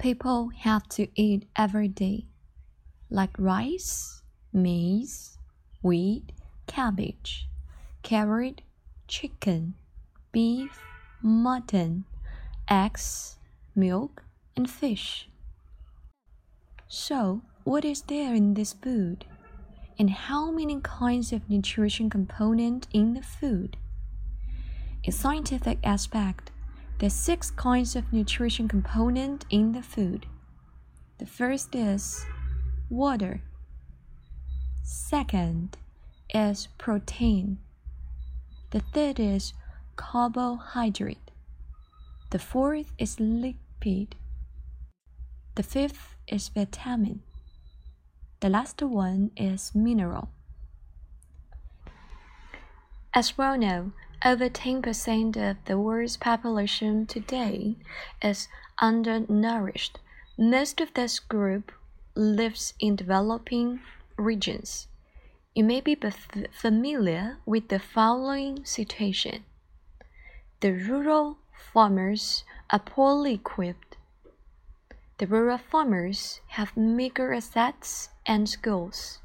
[0.00, 2.24] people have to eat every day,
[3.10, 5.36] like rice, maize,
[5.82, 6.32] wheat,
[6.66, 7.46] cabbage,
[8.02, 8.62] carrot,
[9.06, 9.74] chicken,
[10.32, 10.80] beef,
[11.20, 12.06] mutton,
[12.70, 13.36] eggs,
[13.74, 14.24] milk,
[14.56, 15.28] and fish.
[16.88, 19.26] So, what is there in this food?
[19.98, 23.76] And how many kinds of nutrition component in the food?
[25.04, 26.52] In scientific aspect,
[27.06, 30.26] are six kinds of nutrition component in the food.
[31.18, 32.24] The first is
[32.88, 33.42] water.
[34.82, 35.76] Second
[36.34, 37.58] is protein.
[38.70, 39.52] The third is
[39.96, 41.30] carbohydrate.
[42.30, 44.12] The fourth is lipid.
[45.56, 47.22] The fifth is vitamin.
[48.40, 50.30] The last one is mineral.
[53.12, 53.92] As well know,
[54.24, 57.76] over 10% of the world's population today
[58.22, 58.48] is
[58.78, 59.98] undernourished.
[60.36, 61.72] Most of this group
[62.14, 63.80] lives in developing
[64.16, 64.88] regions.
[65.54, 65.96] You may be
[66.52, 69.44] familiar with the following situation.
[70.60, 71.38] The rural
[71.72, 73.96] farmers are poorly equipped.
[75.18, 79.18] The rural farmers have meager assets and skills.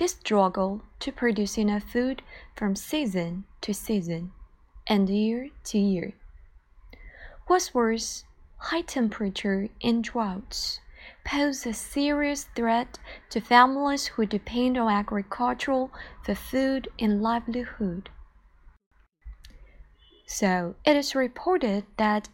[0.00, 2.22] They struggle to produce enough food
[2.56, 4.32] from season to season
[4.86, 6.14] and year to year.
[7.48, 8.24] What's worse,
[8.56, 10.80] high temperature and droughts
[11.22, 15.88] pose a serious threat to families who depend on agriculture
[16.24, 18.08] for food and livelihood.
[20.26, 22.30] So, it is reported that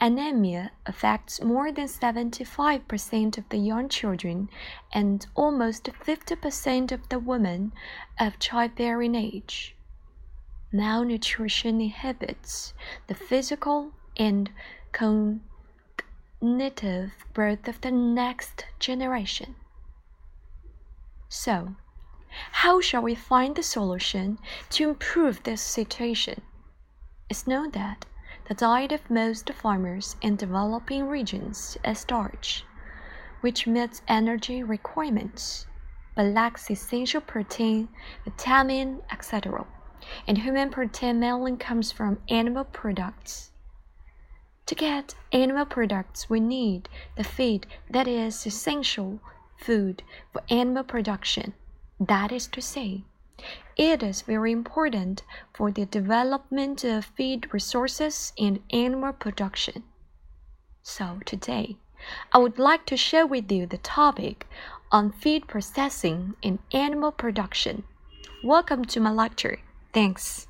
[0.00, 4.48] Anemia affects more than 75% of the young children
[4.92, 7.72] and almost 50% of the women
[8.20, 9.74] of childbearing age.
[10.70, 12.74] Malnutrition inhibits
[13.08, 14.50] the physical and
[14.92, 15.40] cognitive
[17.34, 19.56] growth of the next generation.
[21.28, 21.74] So,
[22.52, 24.38] how shall we find the solution
[24.70, 26.42] to improve this situation?
[27.28, 28.06] It's known that
[28.48, 32.64] the diet of most farmers in developing regions is starch,
[33.42, 35.66] which meets energy requirements
[36.18, 37.88] but lacks essential protein,
[38.24, 39.64] vitamin, etc.
[40.26, 43.52] And human protein mainly comes from animal products.
[44.66, 49.20] To get animal products, we need the feed that is essential
[49.56, 51.54] food for animal production.
[52.00, 53.04] That is to say,
[53.76, 55.22] it is very important
[55.54, 59.84] for the development of feed resources and animal production.
[60.82, 61.76] So today,
[62.32, 64.46] I would like to share with you the topic
[64.90, 67.84] on feed processing and animal production.
[68.42, 69.60] Welcome to my lecture.
[69.92, 70.46] Thanks.